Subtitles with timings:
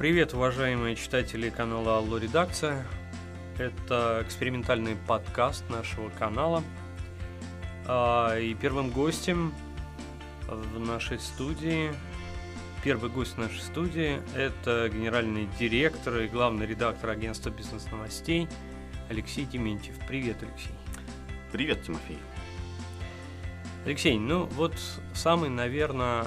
[0.00, 2.86] Привет, уважаемые читатели канала Алло Редакция.
[3.58, 6.62] Это экспериментальный подкаст нашего канала.
[7.86, 9.52] А, и первым гостем
[10.48, 11.92] в нашей студии,
[12.82, 18.48] первый гость нашей студии, это генеральный директор и главный редактор агентства бизнес-новостей
[19.10, 19.96] Алексей Дементьев.
[20.08, 20.72] Привет, Алексей.
[21.52, 22.18] Привет, Тимофей.
[23.84, 24.72] Алексей, ну вот
[25.12, 26.24] самый, наверное,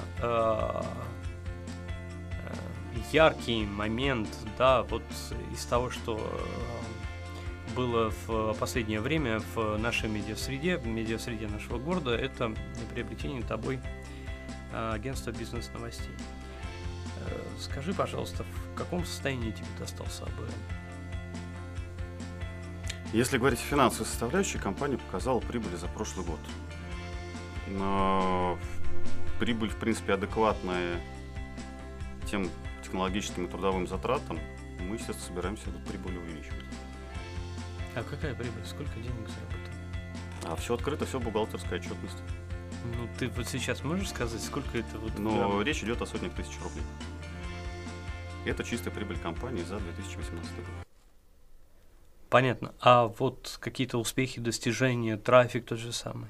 [3.12, 5.02] яркий момент, да, вот
[5.52, 12.14] из того, что э, было в последнее время в нашей медиасреде, в медиасреде нашего города,
[12.14, 12.54] это
[12.92, 13.80] приобретение тобой
[14.72, 16.14] э, агентства бизнес-новостей.
[17.26, 20.84] Э, скажи, пожалуйста, в каком состоянии тебе достался АБМ?
[23.12, 26.40] Если говорить о финансовой составляющей, компания показала прибыль за прошлый год.
[27.68, 28.58] Но
[29.38, 31.00] прибыль, в принципе, адекватная
[32.26, 32.50] тем
[32.84, 34.38] технологическим и трудовым затратам,
[34.80, 36.64] мы, сейчас собираемся эту прибыль увеличивать.
[37.94, 38.64] А какая прибыль?
[38.64, 39.74] Сколько денег заработали?
[40.44, 42.22] А все открыто, все бухгалтерская отчетность.
[42.84, 45.18] Ну, ты вот сейчас можешь сказать, сколько это вот...
[45.18, 45.62] Но грамм?
[45.62, 46.84] речь идет о сотнях тысяч рублей.
[48.44, 50.66] Это чистая прибыль компании за 2018 год.
[52.28, 52.74] Понятно.
[52.80, 56.28] А вот какие-то успехи, достижения, трафик тот же самый?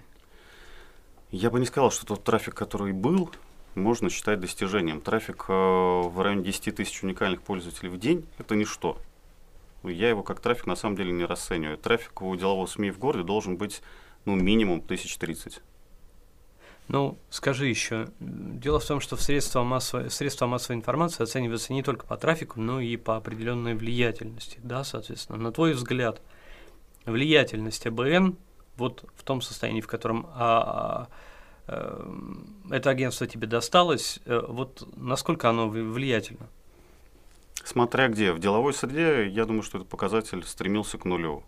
[1.31, 3.33] Я бы не сказал, что тот трафик, который был,
[3.75, 5.01] можно считать достижением.
[5.01, 8.99] Трафик э, в районе 10 тысяч уникальных пользователей в день– это ничто.
[9.83, 11.77] Я его как трафик на самом деле не расцениваю.
[11.77, 13.83] Трафик у делового СМИ в городе должен быть
[14.25, 15.61] ну, минимум 1030.
[16.89, 18.09] Ну, скажи еще.
[18.21, 22.81] Дело в том, что средства массовой, средства массовой информации оцениваются не только по трафику, но
[22.81, 24.59] и по определенной влиятельности.
[24.63, 26.21] Да, соответственно, на твой взгляд,
[27.07, 28.37] влиятельность АБН
[28.77, 31.09] вот в том состоянии, в котором а, а
[31.67, 36.49] это агентство тебе досталось, э, вот насколько оно влиятельно?
[37.65, 38.33] Смотря где.
[38.33, 41.43] В деловой среде, я думаю, что этот показатель стремился к нулю.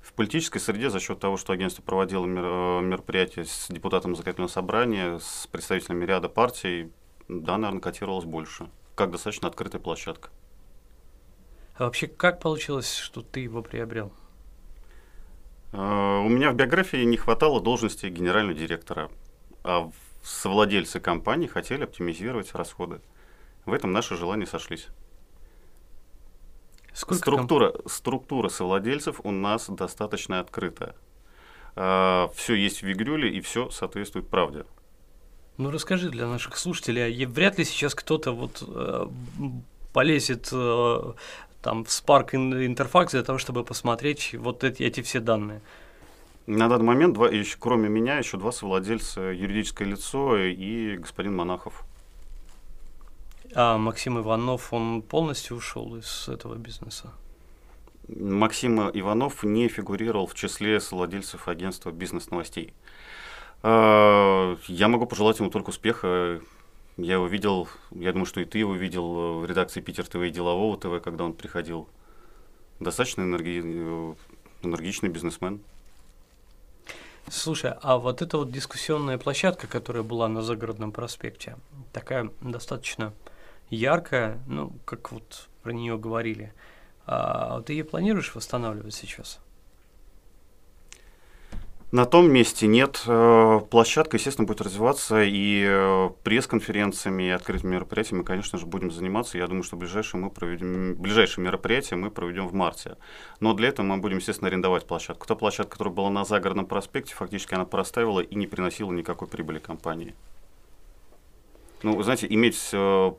[0.00, 5.18] В политической среде за счет того, что агентство проводило э, мероприятия с депутатом законодательного собрания,
[5.18, 6.90] с представителями ряда партий,
[7.28, 8.70] да, наверное, котировалось больше.
[8.94, 10.30] Как достаточно открытая площадка.
[11.74, 14.10] А вообще, как получилось, что ты его приобрел?
[15.72, 19.10] Э, у меня в биографии не хватало должности генерального директора
[19.62, 19.90] а
[20.22, 23.00] совладельцы компании хотели оптимизировать расходы.
[23.64, 24.88] В этом наши желания сошлись.
[26.92, 27.90] Сколько структура, комп...
[27.90, 30.94] структура совладельцев у нас достаточно открытая.
[31.76, 34.64] А, все есть в Вигрюле и все соответствует правде.
[35.56, 39.06] Ну расскажи для наших слушателей, а вряд ли сейчас кто-то вот э,
[39.92, 41.12] полезет э,
[41.62, 45.60] там в Spark Interfax для того, чтобы посмотреть вот эти, эти все данные.
[46.52, 51.84] На данный момент, два, еще, кроме меня, еще два совладельца, юридическое лицо и господин Монахов.
[53.54, 57.12] А Максим Иванов, он полностью ушел из этого бизнеса?
[58.08, 62.74] Максим Иванов не фигурировал в числе совладельцев агентства бизнес-новостей.
[63.62, 66.40] А, я могу пожелать ему только успеха.
[66.96, 70.30] Я его видел, я думаю, что и ты его видел в редакции Питер ТВ и
[70.30, 71.88] Делового ТВ, когда он приходил.
[72.80, 73.60] Достаточно энерги...
[74.64, 75.60] энергичный бизнесмен.
[77.28, 81.56] Слушай, а вот эта вот дискуссионная площадка, которая была на Загородном проспекте,
[81.92, 83.12] такая достаточно
[83.68, 86.52] яркая, ну, как вот про нее говорили,
[87.06, 89.38] а ты ее планируешь восстанавливать сейчас?
[91.92, 93.02] На том месте нет.
[93.08, 99.38] Э, площадка, естественно, будет развиваться и э, пресс-конференциями, и открытыми мероприятиями, конечно же, будем заниматься.
[99.38, 102.96] Я думаю, что ближайшее, мы проведем, ближайшее мероприятие мы проведем в марте.
[103.40, 105.26] Но для этого мы будем, естественно, арендовать площадку.
[105.26, 109.58] Та площадка, которая была на Загородном проспекте, фактически она проставила и не приносила никакой прибыли
[109.58, 110.14] компании.
[111.82, 113.12] Ну, вы знаете, иметь э,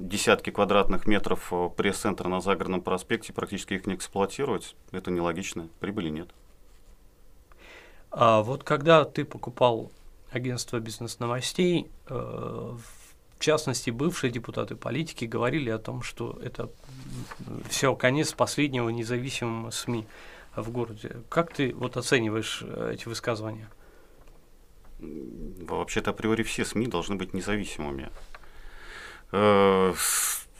[0.00, 6.30] десятки квадратных метров пресс-центра на Загородном проспекте, практически их не эксплуатировать, это нелогично, прибыли нет.
[8.18, 9.92] А вот когда ты покупал
[10.30, 16.70] агентство бизнес-новостей, э, в частности, бывшие депутаты политики говорили о том, что это
[17.68, 20.06] все конец последнего независимого СМИ
[20.56, 21.16] в городе.
[21.28, 23.68] Как ты вот оцениваешь э, эти высказывания?
[24.98, 28.08] Вообще-то априори все СМИ должны быть независимыми.
[29.32, 29.92] Э,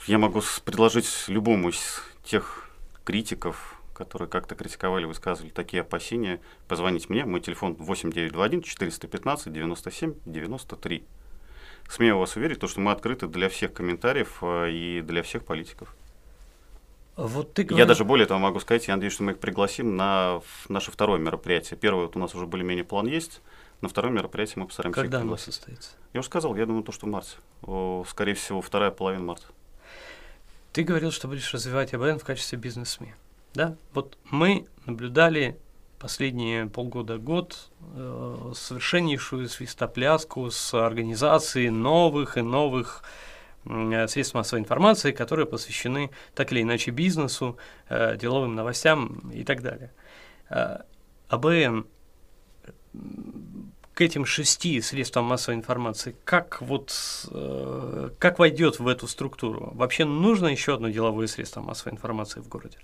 [0.06, 2.68] я могу предложить любому из тех
[3.04, 7.24] критиков, которые как-то критиковали, высказывали такие опасения, позвонить мне.
[7.24, 11.06] Мой телефон 8921 415 97 93.
[11.88, 15.94] Смею вас уверить, то, что мы открыты для всех комментариев э, и для всех политиков.
[17.16, 17.78] Вот ты говоришь...
[17.78, 21.18] Я даже более того могу сказать, я надеюсь, что мы их пригласим на наше второе
[21.18, 21.78] мероприятие.
[21.78, 23.40] Первое вот у нас уже более-менее план есть.
[23.80, 25.90] На второе мероприятие мы постараемся Когда оно состоится?
[26.12, 27.36] Я уже сказал, я думаю, то, что в марте.
[28.08, 29.46] Скорее всего, вторая половина марта.
[30.72, 33.14] Ты говорил, что будешь развивать АБН в качестве бизнес-СМИ.
[33.56, 33.74] Да?
[33.94, 35.58] Вот мы наблюдали
[35.98, 43.02] последние полгода-год э, совершеннейшую свистопляску с организацией новых и новых
[43.64, 47.56] э, средств массовой информации, которые посвящены так или иначе бизнесу,
[47.88, 49.90] э, деловым новостям и так далее.
[50.50, 50.80] Э,
[51.28, 51.86] АБН
[53.94, 56.92] к этим шести средствам массовой информации, как вот
[57.30, 59.70] э, как войдет в эту структуру?
[59.72, 62.76] Вообще нужно еще одно деловое средство массовой информации в городе?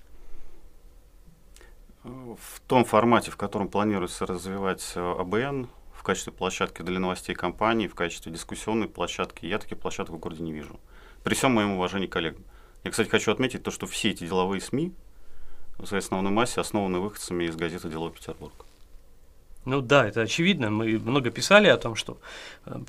[2.05, 7.87] В том формате, в котором планируется развивать э, АБН, в качестве площадки для новостей компании,
[7.87, 10.81] в качестве дискуссионной площадки, я таких площадок в городе не вижу.
[11.23, 12.43] При всем моем уважении коллегам.
[12.83, 14.93] Я, кстати, хочу отметить то, что все эти деловые СМИ
[15.79, 18.67] в своей основной массе основаны выходцами из газеты «Деловой Петербург».
[19.65, 20.71] Ну да, это очевидно.
[20.71, 22.19] Мы много писали о том, что
[22.67, 22.81] э,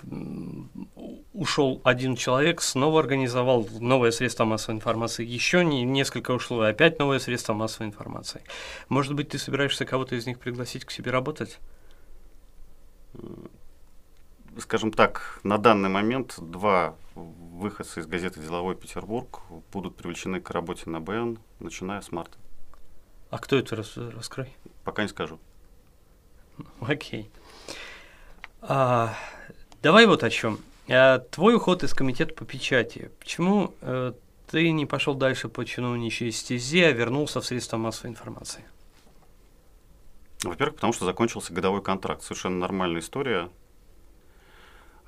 [1.34, 6.98] ушел один человек, снова организовал новое средство массовой информации, еще не, несколько ушло, и опять
[6.98, 8.42] новое средство массовой информации.
[8.90, 11.60] Может быть, ты собираешься кого-то из них пригласить к себе работать?
[14.58, 19.42] Скажем так, на данный момент два выходца из газеты «Деловой Петербург»
[19.72, 22.38] будут привлечены к работе на БН, начиная с марта.
[23.30, 24.54] А кто это, раскрой?
[24.84, 25.40] Пока не скажу.
[26.82, 27.30] Окей.
[28.62, 29.14] А,
[29.82, 30.60] давай вот о чем.
[30.88, 33.12] А, твой уход из комитета по печати.
[33.20, 34.14] Почему а,
[34.48, 38.64] ты не пошел дальше по чиновничьей стезе, а вернулся в средства массовой информации?
[40.44, 42.22] Во-первых, потому что закончился годовой контракт.
[42.24, 43.50] Совершенно нормальная история.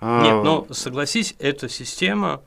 [0.02, 2.42] Нет, но согласись, эта система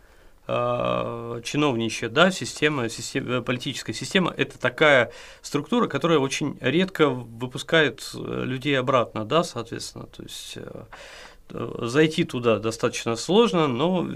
[0.48, 5.12] чиновничья, да, система, система, э, политическая система– это такая
[5.42, 10.84] структура, которая очень редко выпускает э, людей обратно, да, соответственно, то есть э,
[11.50, 14.08] зайти туда достаточно сложно, но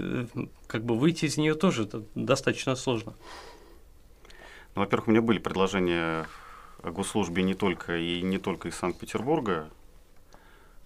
[0.65, 3.13] как бы выйти из нее тоже достаточно сложно.
[4.73, 6.25] Ну, во-первых, у меня были предложения
[6.81, 9.69] о госслужбе не только и не только из Санкт-Петербурга.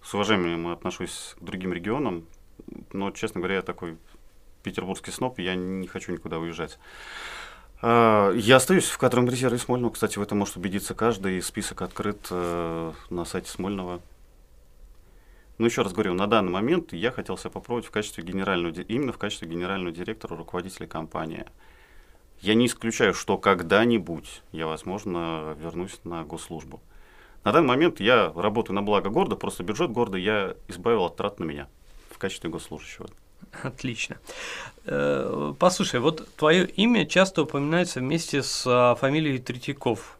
[0.02, 2.26] С уважением отношусь к другим регионам,
[2.92, 3.96] но, честно говоря, я такой
[4.62, 6.78] петербургский сноб, я не хочу никуда уезжать.
[7.80, 9.92] А, я остаюсь в кадровом резерве Смольного.
[9.92, 11.40] Кстати, в этом может убедиться каждый.
[11.42, 14.00] Список открыт э, на сайте Смольного.
[15.58, 19.12] Но еще раз говорю, на данный момент я хотел себя попробовать в качестве генерального, именно
[19.12, 21.46] в качестве генерального директора, руководителя компании.
[22.40, 26.80] Я не исключаю, что когда-нибудь я, возможно, вернусь на госслужбу.
[27.42, 31.40] На данный момент я работаю на благо города, просто бюджет города я избавил от трат
[31.40, 31.68] на меня
[32.10, 33.08] в качестве госслужащего.
[33.62, 34.18] Отлично.
[34.84, 40.16] Э, послушай, вот твое имя часто упоминается вместе с а, фамилией Третьяков.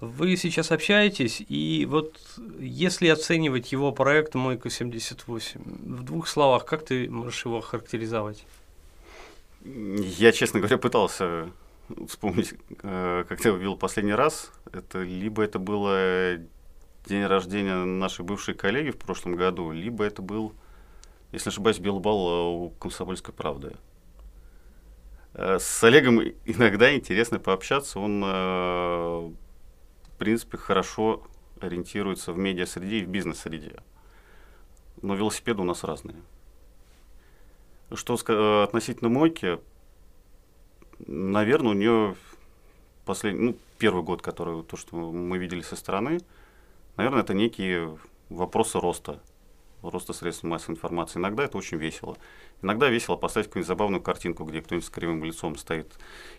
[0.00, 2.20] Вы сейчас общаетесь, и вот
[2.60, 8.44] если оценивать его проект «Мойка-78», в двух словах, как ты можешь его характеризовать?
[9.64, 11.48] Я, честно говоря, пытался
[12.08, 14.52] вспомнить, э, когда я видел последний раз.
[14.70, 16.36] Это либо это было
[17.06, 20.52] день рождения нашей бывшей коллеги в прошлом году, либо это был
[21.36, 23.76] если ошибаюсь, белый э, у «Комсомольской правды».
[25.34, 28.00] Э, с Олегом иногда интересно пообщаться.
[28.00, 31.26] Он, э, в принципе, хорошо
[31.60, 33.82] ориентируется в медиа-среде и в бизнес-среде.
[35.02, 36.16] Но велосипеды у нас разные.
[37.92, 38.14] Что
[38.64, 39.58] относительно мойки,
[41.06, 42.16] наверное, у нее
[43.04, 46.20] последний, ну, первый год, который то, что мы видели со стороны,
[46.96, 47.98] наверное, это некие
[48.30, 49.20] вопросы роста
[49.90, 51.18] роста средств массовой информации.
[51.18, 52.16] Иногда это очень весело.
[52.62, 55.98] Иногда весело поставить какую-нибудь забавную картинку, где кто-нибудь с кривым лицом стоит.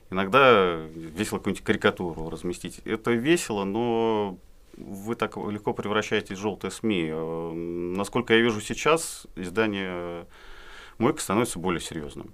[0.09, 2.79] Иногда весело какую-нибудь карикатуру разместить.
[2.85, 4.37] Это весело, но
[4.77, 7.11] вы так легко превращаетесь в желтые СМИ.
[7.97, 10.27] Насколько я вижу сейчас, издание
[10.97, 12.33] «Мойка» становится более серьезным.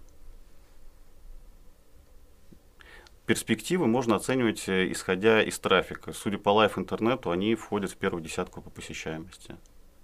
[3.26, 6.12] Перспективы можно оценивать, э, исходя из трафика.
[6.12, 9.56] Судя по лайф-интернету, они входят в первую десятку по посещаемости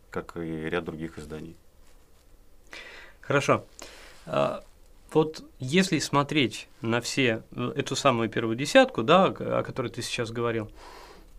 [0.10, 1.56] как и ряд других изданий.
[3.22, 3.66] Хорошо.
[4.26, 4.64] А,
[5.12, 10.32] вот если смотреть на все э, эту самую первую десятку, да, о которой ты сейчас
[10.32, 10.70] говорил,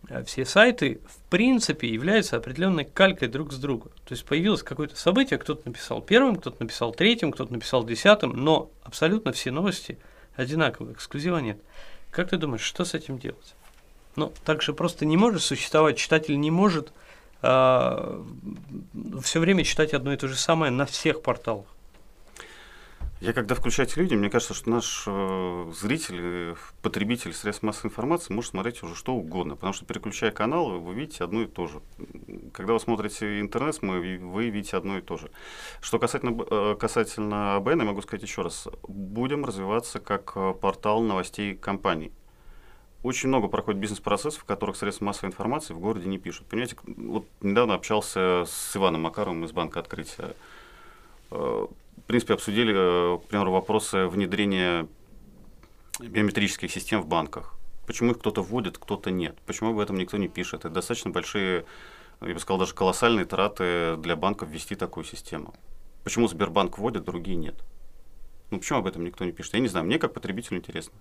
[0.09, 3.91] э, все сайты, в принципе, являются определенной калькой друг с другом.
[4.05, 8.71] То есть появилось какое-то событие, кто-то написал первым, кто-то написал третьим, кто-то написал десятым, но
[8.83, 9.97] абсолютно все новости
[10.35, 11.59] одинаковые, эксклюзива нет.
[12.09, 13.55] Как ты думаешь, что с этим делать?
[14.17, 16.91] Ну, так же просто не может существовать, читатель не может
[17.41, 18.23] а,
[19.21, 21.65] все время читать одно и то же самое на всех порталах?
[23.21, 28.33] Я когда включаю телевидение, мне кажется, что наш э, зритель, э, потребитель средств массовой информации
[28.33, 31.81] может смотреть уже что угодно, потому что переключая каналы, вы видите одно и то же.
[32.51, 35.29] Когда вы смотрите интернет, мы, вы видите одно и то же.
[35.81, 38.67] Что касательно, э, касательно АБН, я могу сказать еще раз.
[38.87, 42.11] Будем развиваться как э, портал новостей компаний.
[43.03, 46.45] Очень много проходит бизнес-процессов, в которых средства массовой информации в городе не пишут.
[46.47, 50.35] Понимаете, вот недавно общался с Иваном Макаровым из Банка Открытия
[51.31, 51.67] э,
[51.97, 54.87] в принципе, обсудили, э, к примеру, вопросы внедрения
[55.99, 57.55] биометрических систем в банках.
[57.85, 59.37] Почему их кто-то вводит, кто-то нет?
[59.45, 60.61] Почему об этом никто не пишет?
[60.61, 61.65] Это достаточно большие,
[62.21, 65.53] я бы сказал, даже колоссальные траты для банков ввести такую систему.
[66.03, 67.55] Почему Сбербанк вводит, другие нет?
[68.49, 69.53] Ну, почему об этом никто не пишет?
[69.53, 70.93] Я не знаю, мне как потребителю интересно.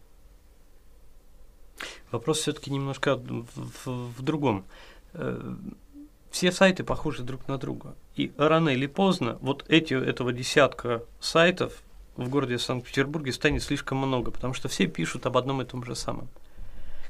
[2.11, 3.47] Вопрос все-таки немножко в,
[3.85, 3.87] в,
[4.19, 4.65] в другом.
[5.13, 5.55] Э,
[6.31, 7.95] все сайты похожи друг на друга.
[8.17, 11.83] И рано или поздно вот эти, этого десятка сайтов
[12.17, 15.95] в городе Санкт-Петербурге станет слишком много, потому что все пишут об одном и том же
[15.95, 16.29] самом.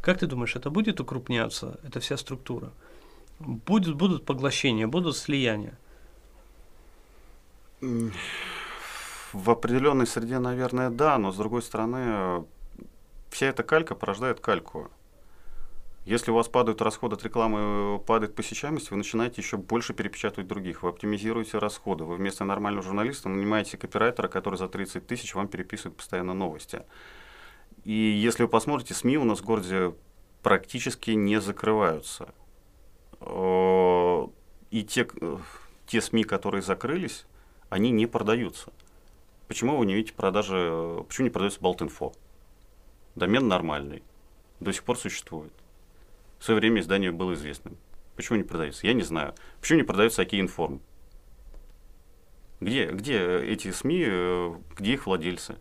[0.00, 2.70] Как ты думаешь, это будет укрупняться, эта вся структура?
[3.38, 5.78] Будет, будут поглощения, будут слияния?
[7.80, 12.44] В определенной среде, наверное, да, но с другой стороны,
[13.30, 14.90] вся эта калька порождает кальку.
[16.04, 20.82] Если у вас падают расходы от рекламы, падает посещаемость, вы начинаете еще больше перепечатывать других.
[20.82, 22.04] Вы оптимизируете расходы.
[22.04, 26.82] Вы вместо нормального журналиста нанимаете копирайтера, который за 30 тысяч вам переписывает постоянно новости.
[27.84, 29.94] И если вы посмотрите, СМИ у нас в городе
[30.42, 32.32] практически не закрываются.
[33.20, 35.06] И те,
[35.86, 37.26] те СМИ, которые закрылись,
[37.68, 38.72] они не продаются.
[39.48, 42.14] Почему вы не видите продажи, почему не продается Болтинфо?
[43.20, 44.02] Домен нормальный,
[44.60, 45.52] до сих пор существует.
[46.38, 47.76] В свое время издание было известным.
[48.16, 48.86] Почему не продается?
[48.86, 49.34] Я не знаю.
[49.60, 50.80] Почему не продается Окей-информ?
[52.60, 55.58] Где, где эти СМИ, э, где их владельцы?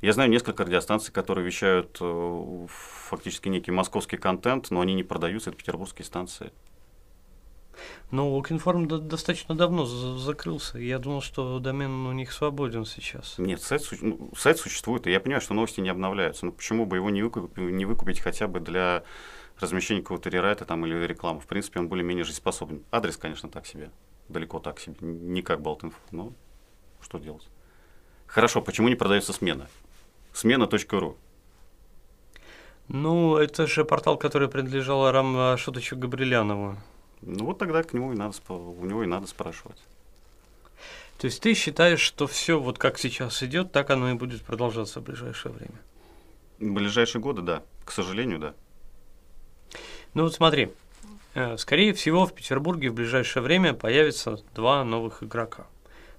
[0.00, 5.50] Я знаю несколько радиостанций, которые вещают э, фактически некий московский контент, но они не продаются,
[5.50, 6.52] это петербургские станции.
[8.12, 10.78] Ну, Окинформ достаточно давно закрылся.
[10.78, 13.38] Я думал, что домен у них свободен сейчас.
[13.38, 16.44] Нет, сайт, ну, сайт существует, и я понимаю, что новости не обновляются.
[16.44, 19.02] Но почему бы его не выкупить, не выкупить хотя бы для
[19.58, 21.40] размещения какого-то рерайта там, или рекламы?
[21.40, 22.84] В принципе, он более-менее жизнеспособен.
[22.90, 23.90] Адрес, конечно, так себе.
[24.28, 24.96] Далеко так себе.
[25.00, 26.34] Не как Балтинфо, но
[27.00, 27.48] что делать?
[28.26, 29.70] Хорошо, почему не продается смена?
[30.34, 31.16] Смена.ру.
[32.88, 36.76] Ну, это же портал, который принадлежал Рам Шутовичу Габрилянову.
[37.22, 39.78] Ну вот тогда к нему и надо, у него и надо спрашивать.
[41.18, 45.00] То есть ты считаешь, что все вот как сейчас идет, так оно и будет продолжаться
[45.00, 45.80] в ближайшее время?
[46.58, 47.62] В ближайшие годы, да.
[47.84, 48.54] К сожалению, да.
[50.14, 50.72] Ну вот смотри,
[51.34, 55.66] э, скорее всего в Петербурге в ближайшее время появится два новых игрока.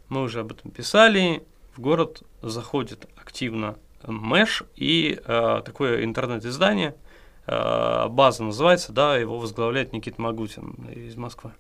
[0.08, 1.44] Мы уже об этом писали.
[1.76, 6.96] В город заходит активно Мэш и э, такое интернет-издание–
[7.46, 11.54] база называется, да, его возглавляет Никита Магутин из Москвы.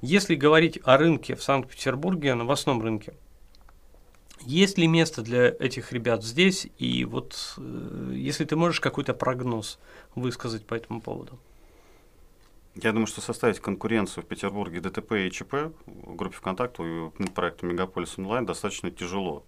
[0.00, 3.14] Если говорить о рынке в Санкт-Петербурге, новостном рынке,
[4.42, 6.68] есть ли место для этих ребят здесь?
[6.78, 9.78] И вот э, если ты можешь какой-то прогноз
[10.14, 11.38] высказать по этому поводу.
[12.74, 17.66] Я думаю, что составить конкуренцию в Петербурге ДТП и ЧП в группе ВКонтакте и проекту
[17.66, 19.44] Мегаполис онлайн достаточно тяжело.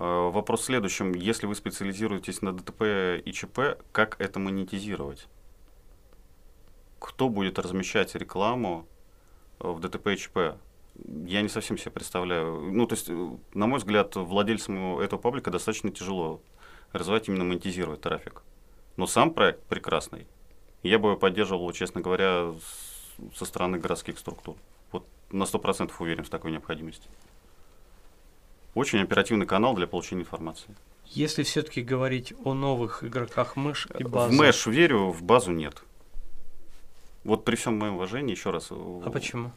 [0.00, 1.12] Э, вопрос в следующем.
[1.12, 5.28] Если вы специализируетесь на ДТП и ЧП, как это монетизировать?
[6.98, 8.86] Кто будет размещать рекламу
[9.60, 10.38] э, в ДТП и ЧП?
[11.26, 12.72] Я не совсем себе представляю.
[12.72, 16.40] Ну, то есть, э, на мой взгляд, владельцам этого паблика достаточно тяжело
[16.92, 18.42] развивать, именно монетизировать трафик.
[18.96, 20.26] Но сам проект прекрасный.
[20.82, 22.54] Я бы его поддерживал, честно говоря,
[23.34, 24.56] со стороны городских структур.
[24.92, 27.06] Вот на 100% уверен в такой необходимости.
[28.74, 30.74] Очень оперативный канал для получения информации.
[31.06, 34.32] Если все-таки говорить о новых игроках Мэш и базы.
[34.32, 35.82] В Мэш верю, в базу нет.
[37.24, 38.68] Вот при всем моем уважении, еще раз.
[38.70, 39.50] А почему?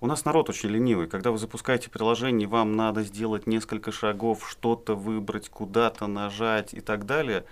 [0.00, 1.08] У нас народ очень ленивый.
[1.08, 7.06] Когда вы запускаете приложение, вам надо сделать несколько шагов, что-то выбрать, куда-то нажать и так
[7.06, 7.44] далее.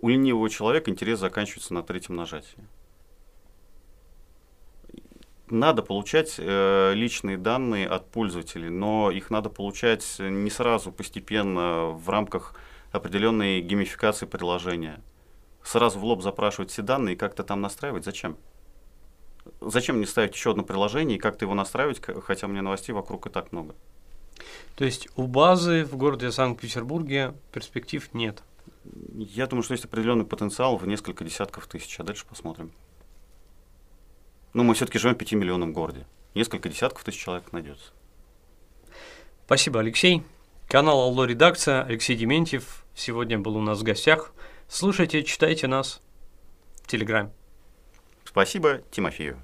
[0.00, 2.58] У ленивого человека интерес заканчивается на третьем нажатии
[5.54, 12.08] надо получать э, личные данные от пользователей, но их надо получать не сразу, постепенно, в
[12.10, 12.54] рамках
[12.92, 15.00] определенной геймификации приложения.
[15.62, 18.36] Сразу в лоб запрашивать все данные и как-то там настраивать, зачем?
[19.60, 23.30] Зачем мне ставить еще одно приложение и как-то его настраивать, хотя мне новостей вокруг и
[23.30, 23.74] так много?
[24.74, 28.42] То есть у базы в городе Санкт-Петербурге перспектив нет?
[29.08, 32.72] Я думаю, что есть определенный потенциал в несколько десятков тысяч, а дальше посмотрим.
[34.54, 36.06] Но мы все-таки живем в 5 миллионном городе.
[36.34, 37.92] Несколько десятков тысяч человек найдется.
[39.44, 40.22] Спасибо, Алексей.
[40.68, 44.32] Канал Алло Редакция, Алексей Дементьев сегодня был у нас в гостях.
[44.68, 46.00] Слушайте, читайте нас
[46.82, 47.30] в Телеграме.
[48.24, 49.42] Спасибо Тимофею.